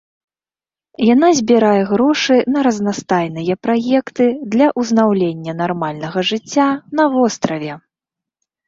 Яна 1.13 1.29
збірае 1.39 1.81
грошы 1.91 2.39
на 2.55 2.59
разнастайныя 2.69 3.59
праекты 3.69 4.25
для 4.57 4.67
ўзнаўлення 4.81 5.53
нармальнага 5.63 6.29
жыцця 6.33 6.69
на 7.01 7.09
востраве. 7.21 7.73